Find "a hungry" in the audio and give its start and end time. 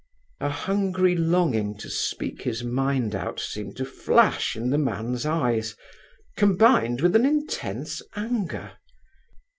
0.39-1.15